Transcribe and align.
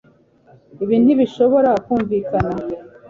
Ibi 0.83 0.95
ntibishobora 1.03 1.71
kumvikana 1.85 2.53